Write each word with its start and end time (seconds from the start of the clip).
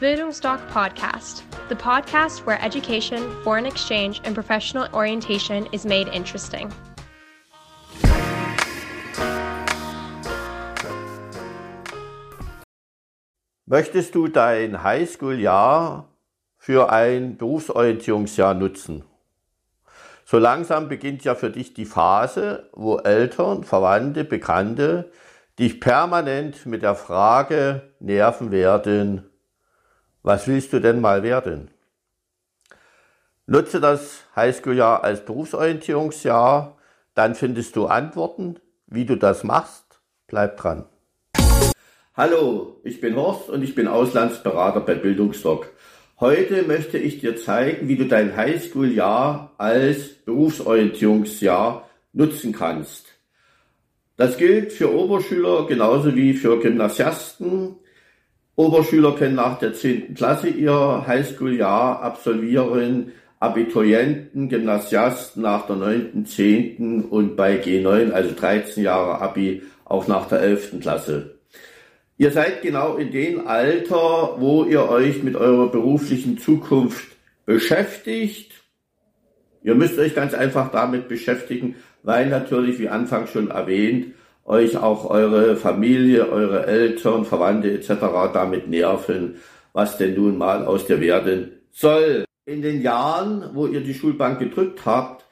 Bildungsdoc 0.00 0.60
Podcast, 0.70 1.42
the 1.68 1.74
podcast 1.74 2.46
where 2.46 2.56
education, 2.62 3.18
foreign 3.42 3.66
exchange, 3.66 4.20
and 4.22 4.32
professional 4.32 4.86
orientation 4.92 5.66
is 5.72 5.84
made 5.84 6.06
interesting. 6.14 6.70
Möchtest 13.66 14.14
du 14.14 14.28
dein 14.28 14.84
Highschool-Jahr 14.84 16.08
für 16.58 16.92
ein 16.92 17.36
Berufsorientierungsjahr 17.36 18.54
nutzen? 18.54 19.02
So 20.24 20.38
langsam 20.38 20.88
beginnt 20.88 21.24
ja 21.24 21.34
für 21.34 21.50
dich 21.50 21.74
die 21.74 21.86
Phase, 21.86 22.70
wo 22.72 22.98
Eltern, 22.98 23.64
Verwandte, 23.64 24.22
Bekannte 24.22 25.10
dich 25.58 25.80
permanent 25.80 26.66
mit 26.66 26.82
der 26.82 26.94
Frage 26.94 27.90
nerven 27.98 28.52
werden, 28.52 29.27
was 30.22 30.46
willst 30.48 30.72
du 30.72 30.80
denn 30.80 31.00
mal 31.00 31.22
werden? 31.22 31.70
Nutze 33.46 33.80
das 33.80 34.24
Highschool-Jahr 34.36 35.02
als 35.04 35.24
Berufsorientierungsjahr, 35.24 36.76
dann 37.14 37.34
findest 37.34 37.76
du 37.76 37.86
Antworten, 37.86 38.56
wie 38.86 39.04
du 39.04 39.16
das 39.16 39.42
machst. 39.42 40.00
Bleib 40.26 40.58
dran. 40.58 40.84
Hallo, 42.14 42.80
ich 42.84 43.00
bin 43.00 43.16
Horst 43.16 43.48
und 43.48 43.62
ich 43.62 43.74
bin 43.74 43.88
Auslandsberater 43.88 44.80
bei 44.80 44.94
Bildungsdoc. 44.94 45.72
Heute 46.20 46.64
möchte 46.64 46.98
ich 46.98 47.20
dir 47.20 47.36
zeigen, 47.36 47.86
wie 47.86 47.96
du 47.96 48.06
dein 48.06 48.36
Highschool-Jahr 48.36 49.54
als 49.56 50.14
Berufsorientierungsjahr 50.24 51.88
nutzen 52.12 52.52
kannst. 52.52 53.06
Das 54.16 54.36
gilt 54.36 54.72
für 54.72 54.92
Oberschüler 54.92 55.66
genauso 55.68 56.16
wie 56.16 56.34
für 56.34 56.58
Gymnasiasten. 56.58 57.76
Oberschüler 58.58 59.14
können 59.14 59.36
nach 59.36 59.60
der 59.60 59.72
10. 59.72 60.14
Klasse 60.14 60.48
ihr 60.48 61.04
Highschool-Jahr 61.06 62.02
absolvieren, 62.02 63.12
Abiturienten, 63.38 64.48
Gymnasiasten 64.48 65.42
nach 65.42 65.68
der 65.68 65.76
9., 65.76 66.26
10. 66.26 67.04
und 67.04 67.36
bei 67.36 67.62
G9, 67.62 68.10
also 68.10 68.34
13 68.34 68.82
Jahre 68.82 69.20
Abi, 69.20 69.62
auch 69.84 70.08
nach 70.08 70.26
der 70.26 70.40
11. 70.40 70.80
Klasse. 70.80 71.38
Ihr 72.16 72.32
seid 72.32 72.62
genau 72.62 72.96
in 72.96 73.12
dem 73.12 73.46
Alter, 73.46 74.34
wo 74.38 74.64
ihr 74.64 74.88
euch 74.88 75.22
mit 75.22 75.36
eurer 75.36 75.70
beruflichen 75.70 76.36
Zukunft 76.38 77.06
beschäftigt. 77.46 78.54
Ihr 79.62 79.76
müsst 79.76 80.00
euch 80.00 80.16
ganz 80.16 80.34
einfach 80.34 80.72
damit 80.72 81.06
beschäftigen, 81.06 81.76
weil 82.02 82.26
natürlich, 82.26 82.80
wie 82.80 82.88
anfangs 82.88 83.30
schon 83.30 83.52
erwähnt, 83.52 84.14
euch 84.48 84.76
auch 84.78 85.08
eure 85.10 85.56
Familie, 85.56 86.30
eure 86.30 86.66
Eltern, 86.66 87.24
Verwandte 87.24 87.70
etc. 87.70 87.88
damit 88.32 88.68
nerven, 88.68 89.36
was 89.72 89.98
denn 89.98 90.14
nun 90.14 90.38
mal 90.38 90.64
aus 90.64 90.86
dir 90.86 91.00
werden 91.00 91.52
soll. 91.70 92.24
In 92.46 92.62
den 92.62 92.80
Jahren, 92.80 93.50
wo 93.52 93.66
ihr 93.66 93.82
die 93.82 93.94
Schulbank 93.94 94.38
gedrückt 94.38 94.86
habt, 94.86 95.26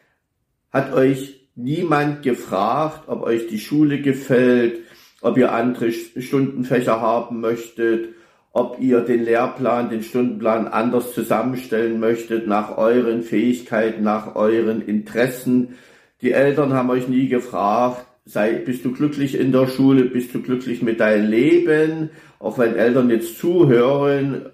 hat 0.71 0.93
euch 0.93 1.49
niemand 1.55 2.23
gefragt, 2.23 3.05
ob 3.09 3.23
euch 3.23 3.47
die 3.47 3.59
Schule 3.59 4.03
gefällt, 4.03 4.81
ob 5.23 5.39
ihr 5.39 5.53
andere 5.53 5.91
Stundenfächer 5.91 7.01
haben 7.01 7.41
möchtet, 7.41 8.11
ob 8.53 8.79
ihr 8.81 9.01
den 9.01 9.25
Lehrplan, 9.25 9.89
den 9.89 10.03
Stundenplan 10.03 10.69
anders 10.69 11.15
zusammenstellen 11.15 11.99
möchtet, 11.99 12.47
nach 12.47 12.77
euren 12.77 13.23
Fähigkeiten, 13.23 14.03
nach 14.03 14.37
euren 14.37 14.83
Interessen. 14.83 15.77
Die 16.21 16.33
Eltern 16.33 16.75
haben 16.75 16.91
euch 16.91 17.09
nie 17.09 17.29
gefragt, 17.29 18.07
sei, 18.27 18.55
bist 18.55 18.85
du 18.85 18.93
glücklich 18.93 19.39
in 19.39 19.53
der 19.53 19.69
Schule, 19.69 20.05
bist 20.05 20.35
du 20.35 20.43
glücklich 20.43 20.83
mit 20.83 21.01
deinem 21.01 21.31
Leben? 21.31 22.11
Auch 22.39 22.59
wenn 22.59 22.77
Eltern 22.77 23.09
jetzt 23.09 23.39
zuhören, 23.39 24.51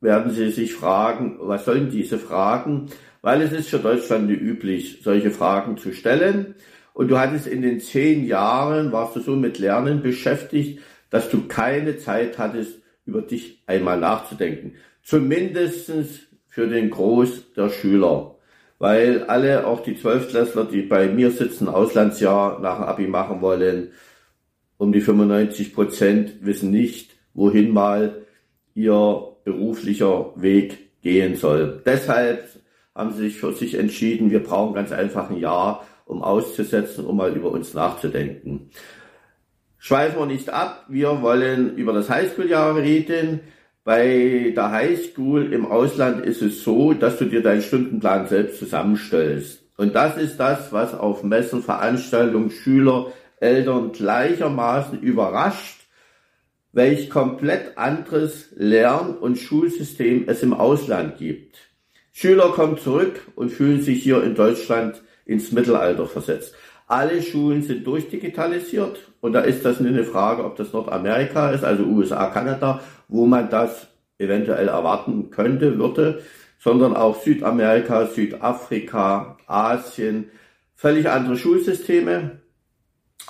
werden 0.00 0.30
sie 0.30 0.50
sich 0.50 0.72
fragen, 0.72 1.36
was 1.40 1.64
sollen 1.64 1.90
diese 1.90 2.18
Fragen? 2.18 2.86
Weil 3.22 3.42
es 3.42 3.52
ist 3.52 3.68
für 3.68 3.80
Deutschland 3.80 4.30
üblich, 4.30 5.00
solche 5.02 5.32
Fragen 5.32 5.76
zu 5.76 5.92
stellen. 5.92 6.54
Und 6.94 7.08
du 7.08 7.18
hattest 7.18 7.48
in 7.48 7.60
den 7.60 7.80
zehn 7.80 8.24
Jahren, 8.24 8.92
warst 8.92 9.16
du 9.16 9.20
so 9.20 9.34
mit 9.34 9.58
Lernen 9.58 10.00
beschäftigt, 10.00 10.80
dass 11.10 11.28
du 11.28 11.46
keine 11.48 11.98
Zeit 11.98 12.38
hattest, 12.38 12.80
über 13.04 13.22
dich 13.22 13.62
einmal 13.66 13.98
nachzudenken. 13.98 14.74
Zumindestens 15.02 16.20
für 16.46 16.68
den 16.68 16.90
Groß 16.90 17.52
der 17.54 17.68
Schüler 17.68 18.35
weil 18.78 19.24
alle, 19.24 19.66
auch 19.66 19.82
die 19.82 19.96
Zwölftklässler, 19.96 20.64
die 20.64 20.82
bei 20.82 21.08
mir 21.08 21.30
sitzen, 21.30 21.68
Auslandsjahr 21.68 22.60
nach 22.60 22.76
dem 22.76 22.84
Abi 22.84 23.06
machen 23.06 23.40
wollen, 23.40 23.92
um 24.78 24.92
die 24.92 25.00
95 25.00 25.74
Prozent 25.74 26.34
wissen 26.40 26.70
nicht, 26.70 27.12
wohin 27.34 27.72
mal 27.72 28.22
ihr 28.74 29.36
beruflicher 29.44 30.32
Weg 30.36 31.00
gehen 31.02 31.36
soll. 31.36 31.82
Deshalb 31.86 32.48
haben 32.94 33.12
sie 33.12 33.24
sich 33.24 33.38
für 33.38 33.52
sich 33.52 33.74
entschieden, 33.74 34.30
wir 34.30 34.42
brauchen 34.42 34.74
ganz 34.74 34.92
einfach 34.92 35.30
ein 35.30 35.38
Jahr, 35.38 35.86
um 36.04 36.22
auszusetzen, 36.22 37.04
um 37.04 37.16
mal 37.16 37.34
über 37.34 37.50
uns 37.50 37.74
nachzudenken. 37.74 38.70
Schweifen 39.78 40.18
wir 40.18 40.26
nicht 40.26 40.50
ab, 40.50 40.84
wir 40.88 41.22
wollen 41.22 41.76
über 41.76 41.92
das 41.92 42.10
Highschool-Jahr 42.10 42.76
reden. 42.76 43.40
Bei 43.86 44.52
der 44.52 44.72
Highschool 44.72 45.52
im 45.52 45.64
Ausland 45.64 46.26
ist 46.26 46.42
es 46.42 46.64
so, 46.64 46.92
dass 46.92 47.18
du 47.18 47.26
dir 47.26 47.40
deinen 47.40 47.62
Stundenplan 47.62 48.26
selbst 48.26 48.58
zusammenstellst. 48.58 49.62
Und 49.76 49.94
das 49.94 50.16
ist 50.16 50.38
das, 50.38 50.72
was 50.72 50.92
auf 50.92 51.22
Messen, 51.22 51.62
Veranstaltungen 51.62 52.50
Schüler, 52.50 53.12
Eltern 53.38 53.92
gleichermaßen 53.92 55.00
überrascht, 55.00 55.86
welch 56.72 57.10
komplett 57.10 57.78
anderes 57.78 58.48
Lern- 58.56 59.18
und 59.18 59.38
Schulsystem 59.38 60.24
es 60.26 60.42
im 60.42 60.52
Ausland 60.52 61.18
gibt. 61.18 61.56
Schüler 62.10 62.48
kommen 62.48 62.78
zurück 62.78 63.20
und 63.36 63.50
fühlen 63.50 63.82
sich 63.82 64.02
hier 64.02 64.20
in 64.24 64.34
Deutschland 64.34 65.00
ins 65.26 65.52
Mittelalter 65.52 66.06
versetzt. 66.06 66.56
Alle 66.86 67.20
Schulen 67.20 67.62
sind 67.62 67.84
durchdigitalisiert 67.86 68.98
und 69.20 69.32
da 69.32 69.40
ist 69.40 69.64
das 69.64 69.80
nicht 69.80 69.92
eine 69.92 70.04
Frage, 70.04 70.44
ob 70.44 70.54
das 70.54 70.72
Nordamerika 70.72 71.50
ist, 71.50 71.64
also 71.64 71.82
USA, 71.82 72.26
Kanada, 72.26 72.80
wo 73.08 73.26
man 73.26 73.50
das 73.50 73.88
eventuell 74.18 74.68
erwarten 74.68 75.30
könnte, 75.30 75.78
würde, 75.78 76.22
sondern 76.60 76.96
auch 76.96 77.20
Südamerika, 77.20 78.06
Südafrika, 78.06 79.36
Asien, 79.46 80.30
völlig 80.76 81.08
andere 81.08 81.36
Schulsysteme 81.36 82.40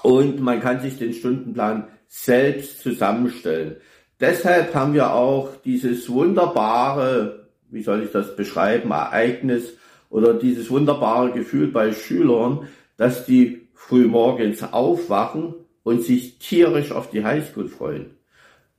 und 0.02 0.40
man 0.40 0.60
kann 0.60 0.80
sich 0.80 0.98
den 0.98 1.14
Stundenplan 1.14 1.88
selbst 2.08 2.82
zusammenstellen. 2.82 3.76
Deshalb 4.20 4.74
haben 4.74 4.92
wir 4.92 5.12
auch 5.12 5.50
dieses 5.64 6.10
wunderbare, 6.10 7.48
wie 7.70 7.82
soll 7.82 8.02
ich 8.02 8.12
das 8.12 8.36
beschreiben, 8.36 8.90
Ereignis 8.90 9.74
oder 10.10 10.34
dieses 10.34 10.70
wunderbare 10.70 11.32
Gefühl 11.32 11.68
bei 11.68 11.92
Schülern, 11.92 12.68
dass 12.96 13.26
die 13.26 13.68
früh 13.74 14.06
morgens 14.06 14.62
aufwachen 14.62 15.54
und 15.82 16.02
sich 16.02 16.38
tierisch 16.38 16.92
auf 16.92 17.10
die 17.10 17.24
Highschool 17.24 17.68
freuen. 17.68 18.16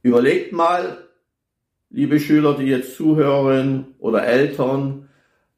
Überlegt 0.02 0.52
mal, 0.52 0.98
liebe 1.90 2.20
Schüler, 2.20 2.56
die 2.58 2.66
jetzt 2.66 2.96
zuhören 2.96 3.96
oder 4.00 4.26
Eltern, 4.26 5.10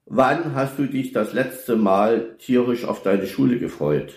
wann 0.06 0.54
hast 0.56 0.78
du 0.78 0.86
dich 0.86 1.12
das 1.12 1.34
letzte 1.34 1.76
Mal 1.76 2.36
tierisch 2.38 2.86
auf 2.86 3.02
deine 3.02 3.28
Schule 3.28 3.60
gefreut? 3.60 4.14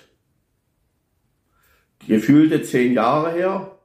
Gefühlte 2.07 2.63
zehn 2.63 2.95
Jahre 2.95 3.33
her? 3.33 3.79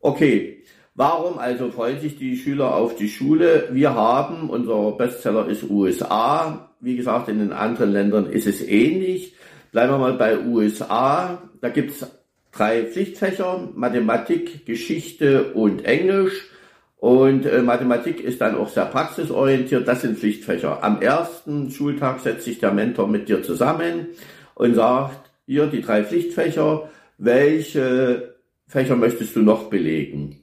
Okay, 0.00 0.64
warum 0.94 1.38
also 1.38 1.70
freuen 1.70 2.00
sich 2.00 2.18
die 2.18 2.36
Schüler 2.36 2.74
auf 2.74 2.96
die 2.96 3.08
Schule? 3.08 3.68
Wir 3.72 3.94
haben, 3.94 4.50
unser 4.50 4.92
Bestseller 4.92 5.48
ist 5.48 5.70
USA, 5.70 6.71
wie 6.82 6.96
gesagt, 6.96 7.28
in 7.28 7.38
den 7.38 7.52
anderen 7.52 7.92
Ländern 7.92 8.26
ist 8.26 8.46
es 8.46 8.60
ähnlich. 8.60 9.34
Bleiben 9.70 9.92
wir 9.92 9.98
mal 9.98 10.14
bei 10.14 10.38
USA. 10.38 11.42
Da 11.60 11.68
gibt's 11.68 12.04
drei 12.50 12.84
Pflichtfächer, 12.84 13.70
Mathematik, 13.74 14.66
Geschichte 14.66 15.52
und 15.54 15.84
Englisch. 15.84 16.48
Und 16.96 17.46
äh, 17.46 17.62
Mathematik 17.62 18.20
ist 18.20 18.40
dann 18.40 18.56
auch 18.56 18.68
sehr 18.68 18.86
praxisorientiert. 18.86 19.86
Das 19.86 20.02
sind 20.02 20.18
Pflichtfächer. 20.18 20.82
Am 20.82 21.00
ersten 21.00 21.70
Schultag 21.70 22.20
setzt 22.20 22.44
sich 22.44 22.58
der 22.58 22.72
Mentor 22.72 23.08
mit 23.08 23.28
dir 23.28 23.42
zusammen 23.42 24.08
und 24.54 24.74
sagt, 24.74 25.30
hier 25.46 25.66
die 25.66 25.82
drei 25.82 26.04
Pflichtfächer, 26.04 26.90
welche 27.18 28.34
Fächer 28.66 28.96
möchtest 28.96 29.36
du 29.36 29.42
noch 29.42 29.70
belegen? 29.70 30.41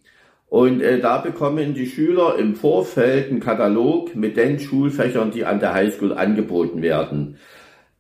Und 0.50 0.82
äh, 0.82 1.00
da 1.00 1.20
bekommen 1.20 1.76
die 1.76 1.86
Schüler 1.86 2.38
im 2.40 2.56
Vorfeld 2.56 3.30
einen 3.30 3.40
Katalog 3.40 4.16
mit 4.16 4.36
den 4.36 4.60
Schulfächern, 4.60 5.30
die 5.30 5.46
an 5.46 5.60
der 5.60 5.76
Highschool 5.76 6.12
angeboten 6.12 6.82
werden. 6.82 7.38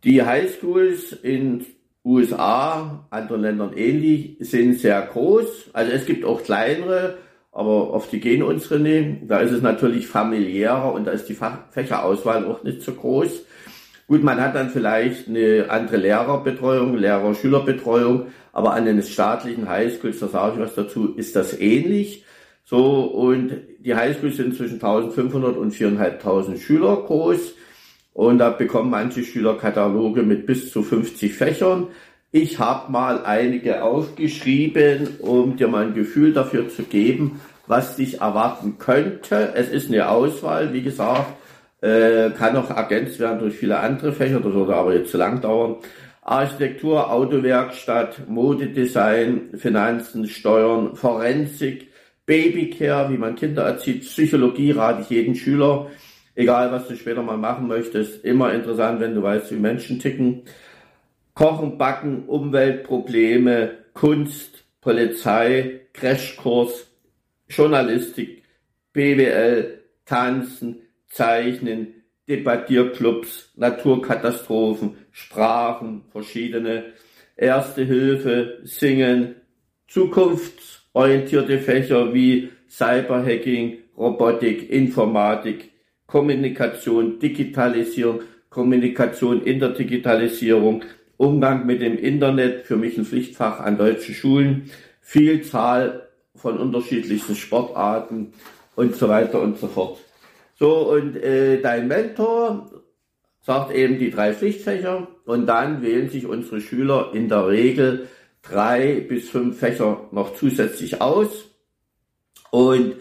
Die 0.03 0.23
Highschools 0.23 1.13
in 1.13 1.63
USA, 2.03 3.05
anderen 3.11 3.41
Ländern 3.41 3.73
ähnlich, 3.75 4.37
sind 4.39 4.79
sehr 4.79 4.99
groß. 5.01 5.69
Also 5.73 5.91
es 5.91 6.07
gibt 6.07 6.25
auch 6.25 6.41
kleinere, 6.41 7.17
aber 7.51 7.93
auf 7.93 8.09
die 8.09 8.19
gehen 8.19 8.41
unsere 8.41 8.79
nicht. 8.79 9.29
Da 9.29 9.41
ist 9.41 9.51
es 9.51 9.61
natürlich 9.61 10.07
familiärer 10.07 10.91
und 10.91 11.05
da 11.05 11.11
ist 11.11 11.29
die 11.29 11.37
Fächerauswahl 11.69 12.45
auch 12.45 12.63
nicht 12.63 12.81
so 12.81 12.93
groß. 12.93 13.45
Gut, 14.07 14.23
man 14.23 14.41
hat 14.41 14.55
dann 14.55 14.71
vielleicht 14.71 15.27
eine 15.27 15.67
andere 15.69 15.97
Lehrerbetreuung, 15.97 16.97
Lehrer-Schülerbetreuung, 16.97 18.27
aber 18.53 18.73
an 18.73 18.85
den 18.85 19.03
staatlichen 19.03 19.69
Highschools, 19.69 20.17
da 20.17 20.27
sage 20.29 20.55
ich 20.55 20.61
was 20.61 20.73
dazu, 20.73 21.13
ist 21.13 21.35
das 21.35 21.59
ähnlich 21.59 22.25
So, 22.69 23.01
und 23.01 23.51
die 23.79 23.95
Highschools 23.95 24.37
sind 24.37 24.55
zwischen 24.55 24.75
1500 24.75 25.57
und 25.57 25.71
4500 25.71 26.59
Schüler 26.59 26.97
groß. 26.97 27.55
Und 28.13 28.37
da 28.37 28.51
bekommen 28.51 28.91
manche 28.91 29.23
Schüler 29.23 29.57
Kataloge 29.57 30.21
mit 30.21 30.45
bis 30.45 30.71
zu 30.71 30.83
50 30.83 31.33
Fächern. 31.33 31.87
Ich 32.31 32.59
habe 32.59 32.91
mal 32.91 33.25
einige 33.25 33.83
aufgeschrieben, 33.83 35.17
um 35.17 35.57
dir 35.57 35.67
mal 35.67 35.87
ein 35.87 35.95
Gefühl 35.95 36.31
dafür 36.31 36.69
zu 36.69 36.83
geben, 36.83 37.41
was 37.65 37.95
dich 37.95 38.21
erwarten 38.21 38.77
könnte. 38.77 39.53
Es 39.55 39.69
ist 39.69 39.87
eine 39.87 40.07
Auswahl, 40.07 40.71
wie 40.71 40.83
gesagt, 40.83 41.25
äh, 41.81 42.29
kann 42.29 42.55
auch 42.55 42.69
ergänzt 42.69 43.19
werden 43.19 43.39
durch 43.39 43.55
viele 43.55 43.79
andere 43.79 44.13
Fächer, 44.13 44.41
das 44.41 44.53
würde 44.53 44.75
aber 44.75 44.93
jetzt 44.93 45.09
zu 45.09 45.17
lang 45.17 45.41
dauern. 45.41 45.77
Architektur, 46.21 47.11
Autowerkstatt, 47.11 48.29
Modedesign, 48.29 49.57
Finanzen, 49.57 50.27
Steuern, 50.27 50.95
Forensik, 50.95 51.88
Babycare, 52.29 53.11
wie 53.11 53.17
man 53.17 53.35
Kinder 53.35 53.63
erzieht, 53.63 54.01
Psychologie 54.01 54.69
rate 54.69 55.01
ich 55.01 55.09
jeden 55.09 55.33
Schüler, 55.33 55.89
egal 56.35 56.71
was 56.71 56.87
du 56.87 56.95
später 56.95 57.23
mal 57.23 57.37
machen 57.37 57.67
möchtest, 57.67 58.23
immer 58.23 58.53
interessant, 58.53 58.99
wenn 58.99 59.15
du 59.15 59.23
weißt, 59.23 59.51
wie 59.51 59.55
Menschen 59.55 59.97
ticken. 59.97 60.43
Kochen, 61.33 61.79
Backen, 61.79 62.25
Umweltprobleme, 62.27 63.79
Kunst, 63.95 64.63
Polizei, 64.79 65.81
Crashkurs, 65.93 66.91
Journalistik, 67.49 68.43
BWL, 68.93 69.79
Tanzen, 70.05 70.83
Zeichnen, 71.07 71.95
Debattierclubs, 72.27 73.53
Naturkatastrophen, 73.55 74.97
Sprachen, 75.11 76.03
verschiedene 76.11 76.93
Erste 77.35 77.83
Hilfe, 77.85 78.59
Singen, 78.65 79.35
zukunftsorientierte 80.99 81.59
Fächer 81.59 82.13
wie 82.13 82.49
Cyberhacking, 82.69 83.77
Robotik, 83.97 84.69
Informatik, 84.69 85.71
Kommunikation, 86.05 87.19
Digitalisierung, 87.19 88.21
Kommunikation 88.49 89.43
in 89.43 89.59
der 89.59 89.69
Digitalisierung, 89.69 90.83
Umgang 91.17 91.65
mit 91.65 91.81
dem 91.81 91.97
Internet, 91.97 92.65
für 92.65 92.77
mich 92.77 92.97
ein 92.97 93.05
Pflichtfach 93.05 93.59
an 93.59 93.77
deutschen 93.77 94.15
Schulen, 94.15 94.71
Vielzahl 95.01 96.09
von 96.35 96.57
unterschiedlichsten 96.57 97.35
Sportarten 97.35 98.33
und 98.75 98.95
so 98.95 99.09
weiter 99.09 99.41
und 99.41 99.57
so 99.57 99.67
fort. 99.67 99.99
So, 100.55 100.91
und 100.91 101.15
äh, 101.17 101.61
dein 101.61 101.87
Mentor 101.87 102.69
sagt 103.41 103.73
eben 103.73 103.99
die 103.99 104.11
drei 104.11 104.33
Pflichtfächer 104.33 105.07
und 105.25 105.47
dann 105.47 105.81
wählen 105.81 106.09
sich 106.09 106.25
unsere 106.25 106.61
Schüler 106.61 107.11
in 107.13 107.29
der 107.29 107.47
Regel 107.47 108.07
drei 108.41 108.99
bis 109.01 109.29
fünf 109.29 109.59
Fächer 109.59 110.07
noch 110.11 110.35
zusätzlich 110.35 111.01
aus. 111.01 111.45
Und 112.51 112.95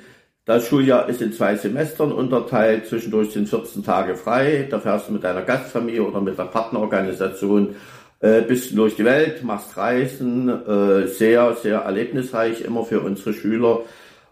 das 0.44 0.66
Schuljahr 0.66 1.08
ist 1.08 1.20
in 1.20 1.32
zwei 1.32 1.56
Semestern 1.56 2.12
unterteilt. 2.12 2.86
Zwischendurch 2.86 3.32
sind 3.32 3.48
14 3.48 3.84
Tage 3.84 4.14
frei. 4.16 4.66
Da 4.70 4.80
fährst 4.80 5.08
du 5.08 5.12
mit 5.12 5.24
deiner 5.24 5.42
Gastfamilie 5.42 6.02
oder 6.02 6.20
mit 6.20 6.38
der 6.38 6.44
Partnerorganisation 6.44 7.76
äh, 8.20 8.42
bist 8.42 8.72
du 8.72 8.76
durch 8.76 8.96
die 8.96 9.04
Welt, 9.04 9.44
machst 9.44 9.76
Reisen. 9.76 10.48
Äh, 10.48 11.06
sehr, 11.08 11.54
sehr 11.54 11.80
erlebnisreich 11.80 12.62
immer 12.62 12.84
für 12.84 13.00
unsere 13.00 13.32
Schüler. 13.32 13.82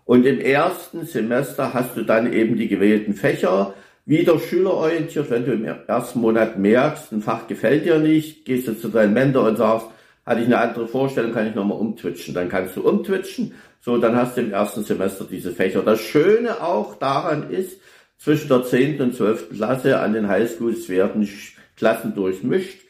Und 0.04 0.24
im 0.24 0.40
ersten 0.40 1.04
Semester 1.04 1.74
hast 1.74 1.96
du 1.96 2.02
dann 2.02 2.32
eben 2.32 2.56
die 2.56 2.68
gewählten 2.68 3.14
Fächer, 3.14 3.74
wieder 4.06 4.38
schülerorientiert. 4.38 5.30
Wenn 5.30 5.44
du 5.44 5.52
im 5.52 5.64
ersten 5.64 6.20
Monat 6.20 6.58
merkst, 6.58 7.12
ein 7.12 7.22
Fach 7.22 7.48
gefällt 7.48 7.84
dir 7.84 7.98
nicht, 7.98 8.44
gehst 8.44 8.68
du 8.68 8.78
zu 8.78 8.88
deinem 8.88 9.14
Mentor 9.14 9.48
und 9.48 9.56
sagst, 9.56 9.88
hatte 10.26 10.40
ich 10.40 10.46
eine 10.46 10.58
andere 10.58 10.88
Vorstellung, 10.88 11.32
kann 11.32 11.46
ich 11.46 11.54
nochmal 11.54 11.78
umtwitchen. 11.78 12.34
Dann 12.34 12.48
kannst 12.48 12.76
du 12.76 12.86
umtwitchen. 12.86 13.54
So, 13.80 13.96
dann 13.96 14.16
hast 14.16 14.36
du 14.36 14.40
im 14.40 14.52
ersten 14.52 14.82
Semester 14.82 15.24
diese 15.30 15.52
Fächer. 15.52 15.82
Das 15.82 16.00
Schöne 16.00 16.60
auch 16.60 16.96
daran 16.96 17.50
ist, 17.50 17.80
zwischen 18.18 18.48
der 18.48 18.64
10. 18.64 19.00
und 19.00 19.14
12. 19.14 19.50
Klasse 19.50 20.00
an 20.00 20.12
den 20.12 20.28
Highschools 20.28 20.88
werden 20.88 21.28
Klassen 21.76 22.14
durchmischt. 22.14 22.80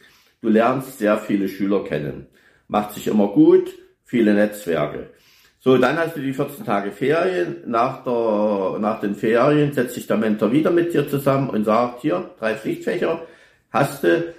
Du 0.40 0.48
lernst 0.48 0.98
sehr 0.98 1.18
viele 1.18 1.48
Schüler 1.48 1.84
kennen. 1.84 2.26
Macht 2.68 2.92
sich 2.92 3.06
immer 3.08 3.28
gut, 3.28 3.70
viele 4.04 4.34
Netzwerke. 4.34 5.10
So, 5.58 5.76
dann 5.78 5.96
hast 5.96 6.16
du 6.16 6.20
die 6.20 6.32
14 6.32 6.64
Tage 6.64 6.92
Ferien. 6.92 7.56
Nach, 7.66 8.04
der, 8.04 8.78
nach 8.78 9.00
den 9.00 9.16
Ferien 9.16 9.72
setzt 9.72 9.94
sich 9.94 10.06
der 10.06 10.16
Mentor 10.16 10.52
wieder 10.52 10.70
mit 10.70 10.94
dir 10.94 11.08
zusammen 11.08 11.50
und 11.50 11.64
sagt, 11.64 12.02
hier, 12.02 12.30
drei 12.38 12.54
Pflichtfächer, 12.54 13.22
hast 13.70 14.04
du, 14.04 14.32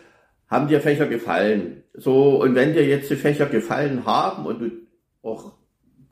haben 0.48 0.68
dir 0.68 0.82
Fächer 0.82 1.08
gefallen? 1.08 1.84
So, 1.94 2.42
und 2.42 2.56
wenn 2.56 2.74
dir 2.74 2.86
jetzt 2.86 3.10
die 3.10 3.16
Fächer 3.16 3.48
gefallen 3.48 4.06
haben 4.06 4.46
und 4.46 4.60
du 4.60 4.72
auch, 5.24 5.54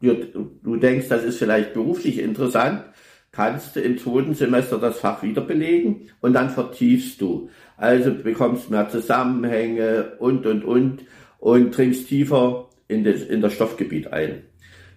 du, 0.01 0.51
du 0.63 0.75
denkst, 0.77 1.07
das 1.07 1.23
ist 1.23 1.37
vielleicht 1.37 1.73
beruflich 1.73 2.19
interessant, 2.19 2.83
kannst 3.31 3.75
du 3.75 3.81
im 3.81 3.97
zweiten 3.97 4.33
Semester 4.33 4.77
das 4.77 4.99
Fach 4.99 5.21
wieder 5.23 5.41
belegen 5.41 6.09
und 6.21 6.33
dann 6.33 6.49
vertiefst 6.49 7.21
du. 7.21 7.49
Also 7.77 8.13
bekommst 8.13 8.69
mehr 8.69 8.89
Zusammenhänge 8.89 10.13
und, 10.19 10.45
und, 10.45 10.63
und 10.63 11.01
und 11.45 11.77
dringst 11.77 12.07
tiefer 12.07 12.69
in 12.87 13.03
das, 13.03 13.21
in 13.21 13.39
das 13.39 13.53
Stoffgebiet 13.53 14.11
ein. 14.11 14.45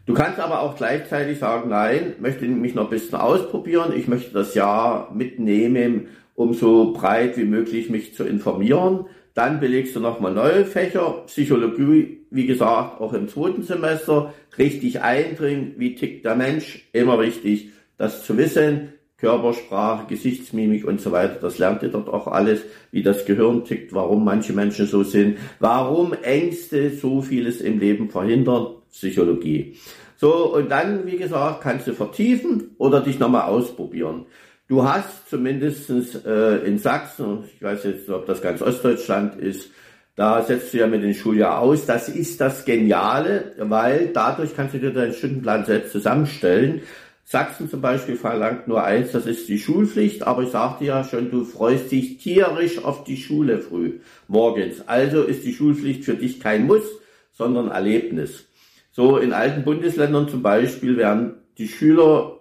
Du 0.06 0.14
kannst 0.14 0.40
aber 0.40 0.62
auch 0.62 0.76
gleichzeitig 0.76 1.38
sagen, 1.38 1.68
nein, 1.68 2.14
möchte 2.20 2.46
mich 2.46 2.74
noch 2.74 2.84
ein 2.84 2.90
bisschen 2.90 3.18
ausprobieren, 3.18 3.92
ich 3.94 4.08
möchte 4.08 4.32
das 4.32 4.54
Jahr 4.54 5.12
mitnehmen, 5.14 6.08
um 6.34 6.54
so 6.54 6.94
breit 6.94 7.36
wie 7.36 7.44
möglich 7.44 7.90
mich 7.90 8.14
zu 8.14 8.24
informieren. 8.24 9.04
Dann 9.38 9.60
belegst 9.60 9.94
du 9.94 10.00
nochmal 10.00 10.34
neue 10.34 10.64
Fächer, 10.64 11.22
Psychologie, 11.28 12.24
wie 12.28 12.46
gesagt, 12.46 13.00
auch 13.00 13.12
im 13.12 13.28
zweiten 13.28 13.62
Semester, 13.62 14.34
richtig 14.58 15.00
eindringen, 15.00 15.74
wie 15.76 15.94
tickt 15.94 16.24
der 16.24 16.34
Mensch, 16.34 16.88
immer 16.92 17.20
wichtig, 17.20 17.70
das 17.98 18.26
zu 18.26 18.36
wissen, 18.36 18.94
Körpersprache, 19.16 20.08
Gesichtsmimik 20.08 20.84
und 20.84 21.00
so 21.00 21.12
weiter. 21.12 21.36
Das 21.40 21.58
lernt 21.58 21.84
ihr 21.84 21.90
dort 21.90 22.08
auch 22.08 22.26
alles, 22.26 22.62
wie 22.90 23.04
das 23.04 23.26
Gehirn 23.26 23.64
tickt, 23.64 23.92
warum 23.92 24.24
manche 24.24 24.52
Menschen 24.52 24.88
so 24.88 25.04
sind, 25.04 25.38
warum 25.60 26.14
Ängste 26.14 26.90
so 26.90 27.22
vieles 27.22 27.60
im 27.60 27.78
Leben 27.78 28.10
verhindern, 28.10 28.74
Psychologie. 28.90 29.76
So, 30.16 30.52
und 30.52 30.68
dann, 30.68 31.06
wie 31.06 31.16
gesagt, 31.16 31.60
kannst 31.60 31.86
du 31.86 31.92
vertiefen 31.92 32.74
oder 32.76 33.00
dich 33.02 33.20
nochmal 33.20 33.42
ausprobieren. 33.42 34.26
Du 34.68 34.84
hast 34.84 35.30
zumindestens 35.30 36.14
äh, 36.26 36.66
in 36.66 36.78
Sachsen, 36.78 37.44
ich 37.56 37.62
weiß 37.62 37.84
jetzt, 37.84 38.10
ob 38.10 38.26
das 38.26 38.42
ganz 38.42 38.60
Ostdeutschland 38.60 39.40
ist, 39.40 39.70
da 40.14 40.42
setzt 40.42 40.74
du 40.74 40.78
ja 40.78 40.86
mit 40.86 41.02
dem 41.02 41.14
Schuljahr 41.14 41.60
aus. 41.60 41.86
Das 41.86 42.10
ist 42.10 42.38
das 42.40 42.66
Geniale, 42.66 43.54
weil 43.58 44.10
dadurch 44.12 44.54
kannst 44.54 44.74
du 44.74 44.78
dir 44.78 44.92
deinen 44.92 45.14
Stundenplan 45.14 45.64
selbst 45.64 45.92
zusammenstellen. 45.92 46.82
Sachsen 47.24 47.70
zum 47.70 47.80
Beispiel 47.80 48.16
verlangt 48.16 48.68
nur 48.68 48.84
eins, 48.84 49.12
das 49.12 49.24
ist 49.24 49.48
die 49.48 49.58
Schulpflicht, 49.58 50.26
aber 50.26 50.42
ich 50.42 50.50
sagte 50.50 50.84
ja 50.84 51.02
schon, 51.04 51.30
du 51.30 51.44
freust 51.44 51.90
dich 51.90 52.18
tierisch 52.18 52.84
auf 52.84 53.04
die 53.04 53.16
Schule 53.16 53.60
früh 53.60 54.00
morgens. 54.26 54.86
Also 54.86 55.22
ist 55.22 55.44
die 55.44 55.54
Schulpflicht 55.54 56.04
für 56.04 56.14
dich 56.14 56.40
kein 56.40 56.66
Muss, 56.66 56.84
sondern 57.32 57.70
Erlebnis. 57.70 58.46
So 58.92 59.16
in 59.16 59.32
alten 59.32 59.62
Bundesländern 59.62 60.28
zum 60.28 60.42
Beispiel 60.42 60.98
werden 60.98 61.36
die 61.56 61.68
Schüler 61.68 62.37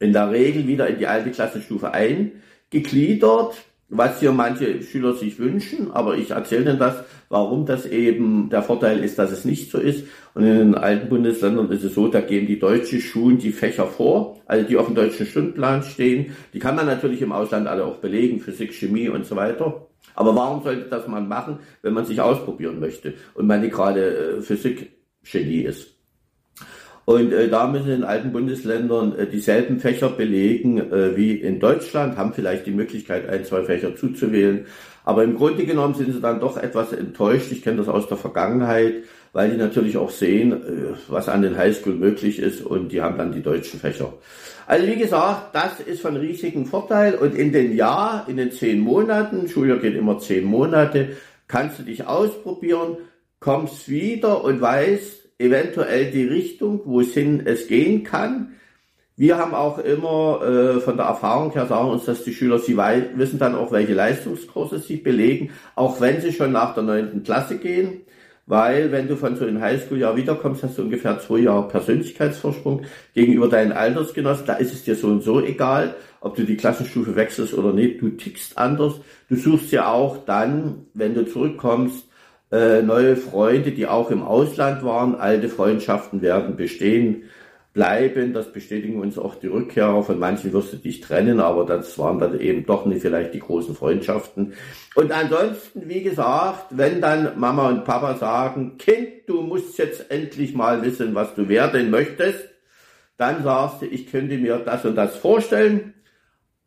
in 0.00 0.12
der 0.12 0.30
Regel 0.30 0.66
wieder 0.66 0.88
in 0.88 0.98
die 0.98 1.06
alte 1.06 1.30
Klassenstufe 1.30 1.92
eingegliedert 1.92 3.54
was 3.90 4.20
hier 4.20 4.32
manche 4.32 4.82
Schüler 4.82 5.14
sich 5.14 5.38
wünschen, 5.38 5.90
aber 5.92 6.16
ich 6.16 6.30
erzähle 6.30 6.70
Ihnen 6.70 6.78
das, 6.78 7.04
warum 7.30 7.64
das 7.64 7.86
eben 7.86 8.50
der 8.50 8.62
Vorteil 8.62 9.02
ist, 9.02 9.18
dass 9.18 9.32
es 9.32 9.46
nicht 9.46 9.70
so 9.70 9.78
ist. 9.78 10.04
Und 10.34 10.44
in 10.44 10.58
den 10.58 10.74
alten 10.74 11.08
Bundesländern 11.08 11.70
ist 11.70 11.84
es 11.84 11.94
so, 11.94 12.08
da 12.08 12.20
geben 12.20 12.46
die 12.46 12.58
deutschen 12.58 13.00
Schulen 13.00 13.38
die 13.38 13.50
Fächer 13.50 13.86
vor, 13.86 14.40
also 14.46 14.66
die 14.66 14.76
auf 14.76 14.86
dem 14.86 14.94
deutschen 14.94 15.26
Stundenplan 15.26 15.82
stehen. 15.82 16.36
Die 16.52 16.58
kann 16.58 16.76
man 16.76 16.86
natürlich 16.86 17.22
im 17.22 17.32
Ausland 17.32 17.66
alle 17.66 17.84
auch 17.84 17.96
belegen, 17.96 18.40
Physik, 18.40 18.74
Chemie 18.74 19.08
und 19.08 19.24
so 19.24 19.36
weiter. 19.36 19.86
Aber 20.14 20.36
warum 20.36 20.62
sollte 20.62 20.88
das 20.90 21.08
man 21.08 21.26
machen, 21.26 21.60
wenn 21.80 21.94
man 21.94 22.04
sich 22.04 22.20
ausprobieren 22.20 22.80
möchte 22.80 23.14
und 23.34 23.46
man 23.46 23.62
nicht 23.62 23.72
gerade 23.72 24.36
äh, 24.38 24.42
Physik-Genie 24.42 25.62
ist? 25.62 25.97
Und 27.08 27.32
äh, 27.32 27.48
da 27.48 27.66
müssen 27.66 27.90
in 27.90 28.04
alten 28.04 28.32
Bundesländern 28.32 29.18
äh, 29.18 29.26
dieselben 29.26 29.80
Fächer 29.80 30.10
belegen 30.10 30.92
äh, 30.92 31.16
wie 31.16 31.36
in 31.36 31.58
Deutschland, 31.58 32.18
haben 32.18 32.34
vielleicht 32.34 32.66
die 32.66 32.70
Möglichkeit, 32.70 33.26
ein, 33.30 33.46
zwei 33.46 33.62
Fächer 33.62 33.96
zuzuwählen. 33.96 34.66
Aber 35.06 35.24
im 35.24 35.34
Grunde 35.34 35.64
genommen 35.64 35.94
sind 35.94 36.12
sie 36.12 36.20
dann 36.20 36.38
doch 36.38 36.58
etwas 36.58 36.92
enttäuscht. 36.92 37.50
Ich 37.50 37.62
kenne 37.62 37.78
das 37.78 37.88
aus 37.88 38.08
der 38.08 38.18
Vergangenheit, 38.18 39.04
weil 39.32 39.50
die 39.50 39.56
natürlich 39.56 39.96
auch 39.96 40.10
sehen, 40.10 40.52
äh, 40.52 40.56
was 41.08 41.30
an 41.30 41.40
den 41.40 41.56
Highschool 41.56 41.94
möglich 41.94 42.40
ist 42.40 42.60
und 42.60 42.92
die 42.92 43.00
haben 43.00 43.16
dann 43.16 43.32
die 43.32 43.42
deutschen 43.42 43.80
Fächer. 43.80 44.12
Also 44.66 44.86
wie 44.86 44.96
gesagt, 44.96 45.54
das 45.54 45.80
ist 45.80 46.02
von 46.02 46.14
riesigem 46.14 46.66
Vorteil 46.66 47.14
und 47.14 47.34
in 47.34 47.52
den 47.52 47.74
Jahr, 47.74 48.26
in 48.28 48.36
den 48.36 48.52
zehn 48.52 48.80
Monaten, 48.80 49.48
Schuljahr 49.48 49.78
geht 49.78 49.96
immer 49.96 50.18
zehn 50.18 50.44
Monate, 50.44 51.16
kannst 51.46 51.78
du 51.78 51.84
dich 51.84 52.06
ausprobieren, 52.06 52.98
kommst 53.40 53.88
wieder 53.88 54.44
und 54.44 54.60
weißt, 54.60 55.17
eventuell 55.38 56.10
die 56.10 56.24
Richtung, 56.24 56.82
wo 56.84 57.00
es 57.00 57.14
hin 57.14 57.42
es 57.44 57.68
gehen 57.68 58.02
kann. 58.02 58.54
Wir 59.16 59.36
haben 59.36 59.54
auch 59.54 59.78
immer 59.78 60.42
äh, 60.42 60.80
von 60.80 60.96
der 60.96 61.06
Erfahrung 61.06 61.52
her 61.52 61.66
sagen 61.66 61.90
uns, 61.90 62.04
dass 62.04 62.22
die 62.22 62.32
Schüler, 62.32 62.58
sie 62.58 62.76
wissen 62.76 63.38
dann 63.38 63.56
auch, 63.56 63.72
welche 63.72 63.94
Leistungskurse 63.94 64.78
sie 64.78 64.96
belegen, 64.96 65.50
auch 65.74 66.00
wenn 66.00 66.20
sie 66.20 66.32
schon 66.32 66.52
nach 66.52 66.74
der 66.74 66.84
neunten 66.84 67.24
Klasse 67.24 67.58
gehen, 67.58 68.02
weil 68.48 68.92
wenn 68.92 69.08
du 69.08 69.16
von 69.16 69.36
so 69.36 69.44
einem 69.44 69.60
Highschool-Jahr 69.60 70.16
wiederkommst, 70.16 70.62
hast 70.62 70.78
du 70.78 70.82
ungefähr 70.82 71.18
zwei 71.18 71.40
Jahre 71.40 71.68
Persönlichkeitsvorsprung 71.68 72.82
gegenüber 73.12 73.48
deinen 73.48 73.72
Altersgenossen. 73.72 74.46
Da 74.46 74.54
ist 74.54 74.72
es 74.72 74.84
dir 74.84 74.94
so 74.94 75.08
und 75.08 75.22
so 75.22 75.44
egal, 75.44 75.96
ob 76.20 76.34
du 76.34 76.44
die 76.44 76.56
Klassenstufe 76.56 77.14
wechselst 77.14 77.52
oder 77.52 77.74
nicht. 77.74 78.00
Du 78.00 78.08
tickst 78.08 78.56
anders. 78.56 79.00
Du 79.28 79.36
suchst 79.36 79.70
ja 79.70 79.92
auch 79.92 80.24
dann, 80.24 80.86
wenn 80.94 81.12
du 81.12 81.26
zurückkommst, 81.26 82.07
äh, 82.50 82.82
neue 82.82 83.16
Freunde, 83.16 83.72
die 83.72 83.86
auch 83.86 84.10
im 84.10 84.22
Ausland 84.22 84.82
waren. 84.82 85.14
Alte 85.14 85.48
Freundschaften 85.48 86.22
werden 86.22 86.56
bestehen 86.56 87.24
bleiben. 87.72 88.32
Das 88.32 88.52
bestätigen 88.52 89.00
uns 89.00 89.18
auch 89.18 89.34
die 89.34 89.46
Rückkehrer. 89.46 90.02
Von 90.02 90.18
manchen 90.18 90.52
wirst 90.52 90.72
du 90.72 90.78
dich 90.78 91.00
trennen, 91.00 91.40
aber 91.40 91.64
das 91.64 91.98
waren 91.98 92.18
dann 92.18 92.40
eben 92.40 92.66
doch 92.66 92.86
nicht 92.86 93.02
vielleicht 93.02 93.34
die 93.34 93.40
großen 93.40 93.74
Freundschaften. 93.74 94.54
Und 94.94 95.12
ansonsten, 95.12 95.88
wie 95.88 96.02
gesagt, 96.02 96.66
wenn 96.70 97.00
dann 97.00 97.38
Mama 97.38 97.68
und 97.68 97.84
Papa 97.84 98.16
sagen, 98.16 98.78
Kind, 98.78 99.28
du 99.28 99.42
musst 99.42 99.78
jetzt 99.78 100.10
endlich 100.10 100.54
mal 100.54 100.82
wissen, 100.82 101.14
was 101.14 101.34
du 101.34 101.48
werden 101.48 101.90
möchtest, 101.90 102.48
dann 103.16 103.42
sagst 103.42 103.82
du, 103.82 103.86
ich 103.86 104.10
könnte 104.10 104.38
mir 104.38 104.58
das 104.58 104.84
und 104.84 104.96
das 104.96 105.16
vorstellen. 105.16 105.94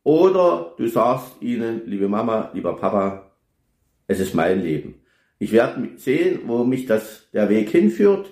Oder 0.03 0.73
du 0.77 0.88
sagst 0.88 1.41
ihnen, 1.41 1.81
liebe 1.85 2.07
Mama, 2.07 2.51
lieber 2.53 2.75
Papa, 2.75 3.31
es 4.07 4.19
ist 4.19 4.33
mein 4.33 4.61
Leben. 4.61 5.00
Ich 5.41 5.51
werde 5.51 5.89
sehen, 5.95 6.41
wo 6.45 6.63
mich 6.63 6.86
das, 6.86 7.27
der 7.33 7.50
Weg 7.50 7.71
hinführt. 7.71 8.27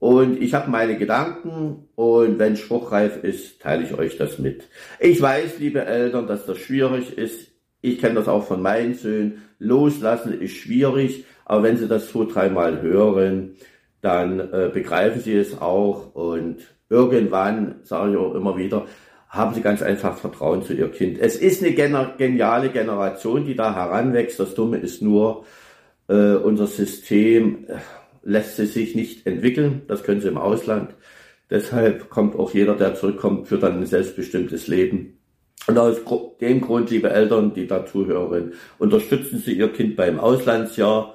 Und 0.00 0.42
ich 0.42 0.54
habe 0.54 0.68
meine 0.68 0.98
Gedanken 0.98 1.88
und 1.94 2.40
wenn 2.40 2.56
spruchreif 2.56 3.22
ist, 3.22 3.62
teile 3.62 3.84
ich 3.84 3.96
euch 3.96 4.16
das 4.16 4.40
mit. 4.40 4.64
Ich 4.98 5.22
weiß, 5.22 5.60
liebe 5.60 5.84
Eltern, 5.84 6.26
dass 6.26 6.46
das 6.46 6.58
schwierig 6.58 7.16
ist. 7.16 7.52
Ich 7.80 8.00
kenne 8.00 8.16
das 8.16 8.26
auch 8.26 8.44
von 8.44 8.60
meinen 8.60 8.94
Söhnen. 8.94 9.42
Loslassen 9.60 10.40
ist 10.40 10.56
schwierig, 10.56 11.24
aber 11.44 11.62
wenn 11.62 11.76
sie 11.76 11.86
das 11.86 12.10
zwei, 12.10 12.24
dreimal 12.24 12.82
hören, 12.82 13.54
dann 14.00 14.40
äh, 14.40 14.68
begreifen 14.74 15.20
sie 15.20 15.36
es 15.36 15.60
auch 15.60 16.12
und 16.16 16.56
irgendwann, 16.90 17.76
sage 17.84 18.10
ich 18.10 18.16
auch 18.16 18.34
immer 18.34 18.56
wieder, 18.56 18.86
haben 19.28 19.54
sie 19.54 19.60
ganz 19.60 19.80
einfach 19.80 20.18
Vertrauen 20.18 20.64
zu 20.64 20.72
ihr 20.72 20.90
Kind. 20.90 21.18
Es 21.20 21.36
ist 21.36 21.62
eine 21.62 21.72
geniale 21.72 22.70
Generation, 22.70 23.44
die 23.44 23.54
da 23.54 23.76
heranwächst. 23.76 24.40
Das 24.40 24.56
Dumme 24.56 24.78
ist 24.78 25.02
nur, 25.02 25.44
äh, 26.08 26.34
unser 26.34 26.66
System 26.66 27.66
äh, 27.68 27.76
lässt 28.22 28.56
sich 28.56 28.94
nicht 28.94 29.26
entwickeln. 29.26 29.82
Das 29.88 30.02
können 30.02 30.20
sie 30.20 30.28
im 30.28 30.38
Ausland. 30.38 30.94
Deshalb 31.50 32.10
kommt 32.10 32.36
auch 32.36 32.52
jeder, 32.52 32.74
der 32.74 32.94
zurückkommt, 32.94 33.48
für 33.48 33.58
dann 33.58 33.80
ein 33.80 33.86
selbstbestimmtes 33.86 34.66
Leben. 34.66 35.18
Und 35.66 35.78
aus 35.78 35.96
dem 36.40 36.60
Grund, 36.60 36.90
liebe 36.90 37.10
Eltern, 37.10 37.52
die 37.54 37.66
da 37.66 37.84
zuhören, 37.84 38.52
unterstützen 38.78 39.38
Sie 39.38 39.52
Ihr 39.52 39.72
Kind 39.72 39.96
beim 39.96 40.18
Auslandsjahr. 40.18 41.14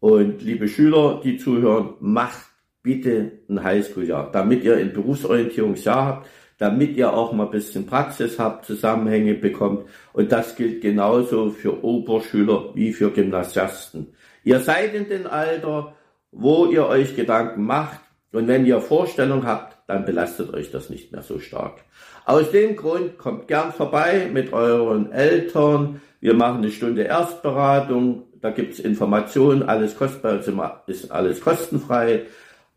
Und 0.00 0.42
liebe 0.42 0.68
Schüler, 0.68 1.20
die 1.22 1.36
zuhören, 1.36 1.94
macht 2.00 2.46
bitte 2.82 3.32
ein 3.48 3.62
Highschool-Jahr, 3.62 4.30
damit 4.32 4.64
ihr 4.64 4.76
ein 4.76 4.92
Berufsorientierungsjahr 4.92 6.06
habt, 6.06 6.28
damit 6.58 6.96
ihr 6.96 7.12
auch 7.12 7.32
mal 7.32 7.44
ein 7.44 7.50
bisschen 7.50 7.86
Praxis 7.86 8.38
habt, 8.38 8.64
Zusammenhänge 8.64 9.34
bekommt. 9.34 9.84
Und 10.12 10.32
das 10.32 10.56
gilt 10.56 10.80
genauso 10.80 11.50
für 11.50 11.84
Oberschüler 11.84 12.74
wie 12.74 12.92
für 12.92 13.10
Gymnasiasten. 13.10 14.14
Ihr 14.44 14.60
seid 14.60 14.94
in 14.94 15.08
dem 15.08 15.26
Alter, 15.26 15.94
wo 16.32 16.66
ihr 16.66 16.86
euch 16.86 17.16
Gedanken 17.16 17.64
macht. 17.64 18.00
Und 18.32 18.46
wenn 18.46 18.64
ihr 18.64 18.80
Vorstellung 18.80 19.44
habt, 19.44 19.76
dann 19.88 20.04
belastet 20.04 20.54
euch 20.54 20.70
das 20.70 20.88
nicht 20.88 21.10
mehr 21.10 21.22
so 21.22 21.40
stark. 21.40 21.84
Aus 22.24 22.52
dem 22.52 22.76
Grund 22.76 23.18
kommt 23.18 23.48
gern 23.48 23.72
vorbei 23.72 24.30
mit 24.32 24.52
euren 24.52 25.10
Eltern. 25.10 26.00
Wir 26.20 26.34
machen 26.34 26.58
eine 26.58 26.70
Stunde 26.70 27.02
Erstberatung. 27.02 28.24
Da 28.40 28.50
gibt's 28.50 28.78
Informationen, 28.78 29.64
alles 29.64 29.96
kostbar, 29.96 30.40
ist 30.86 31.10
alles 31.10 31.40
kostenfrei. 31.40 32.26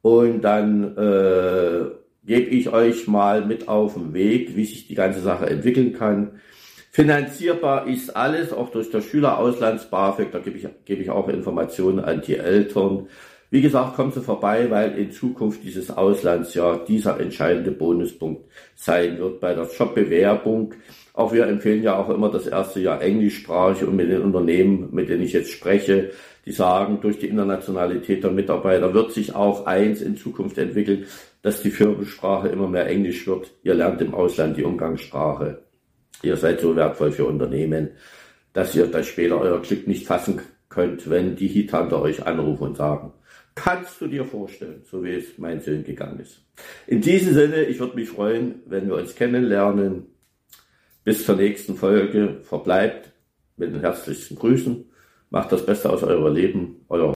Und 0.01 0.41
dann 0.41 0.97
äh, 0.97 1.85
gebe 2.25 2.49
ich 2.49 2.69
euch 2.69 3.07
mal 3.07 3.45
mit 3.45 3.67
auf 3.67 3.93
den 3.93 4.13
Weg, 4.13 4.55
wie 4.55 4.65
sich 4.65 4.87
die 4.87 4.95
ganze 4.95 5.21
Sache 5.21 5.45
entwickeln 5.45 5.93
kann. 5.93 6.41
Finanzierbar 6.95 7.87
ist 7.87 8.15
alles, 8.15 8.53
auch 8.53 8.69
durch 8.69 8.91
das 8.91 9.05
Schülerauslands-BAföG. 9.05 10.31
Da 10.31 10.37
gebe 10.37 10.59
ich, 10.59 10.67
gebe 10.85 11.01
ich 11.01 11.09
auch 11.09 11.27
Informationen 11.27 11.99
an 11.99 12.21
die 12.21 12.37
Eltern. 12.37 13.07
Wie 13.49 13.61
gesagt, 13.61 13.95
kommt 13.95 14.13
sie 14.13 14.21
vorbei, 14.21 14.69
weil 14.69 14.95
in 14.99 15.11
Zukunft 15.11 15.63
dieses 15.63 15.89
Auslandsjahr 15.89 16.85
dieser 16.85 17.19
entscheidende 17.19 17.71
Bonuspunkt 17.71 18.43
sein 18.75 19.17
wird 19.17 19.39
bei 19.39 19.55
der 19.55 19.67
Jobbewerbung. 19.75 20.75
Auch 21.13 21.33
wir 21.33 21.47
empfehlen 21.47 21.81
ja 21.81 21.97
auch 21.97 22.09
immer 22.09 22.29
das 22.29 22.45
erste 22.45 22.79
Jahr 22.79 23.01
englischsprachig 23.01 23.87
und 23.87 23.95
mit 23.95 24.11
den 24.11 24.21
Unternehmen, 24.21 24.89
mit 24.91 25.09
denen 25.09 25.23
ich 25.23 25.33
jetzt 25.33 25.49
spreche, 25.49 26.11
die 26.45 26.51
sagen, 26.51 26.99
durch 27.01 27.17
die 27.17 27.27
Internationalität 27.27 28.23
der 28.23 28.29
Mitarbeiter 28.29 28.93
wird 28.93 29.11
sich 29.13 29.33
auch 29.33 29.65
eins 29.65 30.03
in 30.03 30.15
Zukunft 30.15 30.59
entwickeln, 30.59 31.07
dass 31.41 31.63
die 31.63 31.71
Firmensprache 31.71 32.49
immer 32.49 32.67
mehr 32.67 32.85
Englisch 32.85 33.25
wird. 33.25 33.49
Ihr 33.63 33.73
lernt 33.73 33.99
im 33.99 34.13
Ausland 34.13 34.57
die 34.57 34.63
Umgangssprache. 34.63 35.63
Ihr 36.23 36.37
seid 36.37 36.61
so 36.61 36.75
wertvoll 36.75 37.11
für 37.11 37.25
Unternehmen, 37.25 37.91
dass 38.53 38.75
ihr 38.75 38.87
das 38.87 39.07
später 39.07 39.39
euer 39.39 39.61
Glück 39.61 39.87
nicht 39.87 40.07
fassen 40.07 40.41
könnt, 40.69 41.09
wenn 41.09 41.35
die 41.35 41.47
Heathunter 41.47 42.01
euch 42.01 42.25
anrufen 42.25 42.63
und 42.63 42.77
sagen, 42.77 43.13
Kannst 43.55 44.01
du 44.01 44.07
dir 44.07 44.25
vorstellen, 44.25 44.81
so 44.89 45.03
wie 45.03 45.11
es 45.11 45.37
mein 45.37 45.61
Sohn 45.61 45.83
gegangen 45.83 46.19
ist. 46.19 46.41
In 46.87 47.01
diesem 47.01 47.33
Sinne, 47.33 47.65
ich 47.65 47.79
würde 47.79 47.95
mich 47.95 48.09
freuen, 48.09 48.61
wenn 48.65 48.87
wir 48.87 48.95
uns 48.95 49.15
kennenlernen. 49.15 50.07
Bis 51.03 51.25
zur 51.25 51.35
nächsten 51.35 51.75
Folge 51.75 52.39
verbleibt 52.43 53.11
mit 53.57 53.73
den 53.73 53.81
herzlichsten 53.81 54.35
Grüßen. 54.35 54.85
Macht 55.29 55.51
das 55.51 55.65
Beste 55.65 55.89
aus 55.89 56.01
eurem 56.01 56.33
Leben. 56.33 56.85
Euer 56.89 57.13